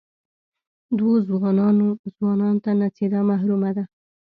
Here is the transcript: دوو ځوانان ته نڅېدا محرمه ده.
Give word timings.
دوو 0.97 1.13
ځوانان 2.17 2.55
ته 2.63 2.69
نڅېدا 2.79 3.19
محرمه 3.29 3.71
ده. 3.77 3.83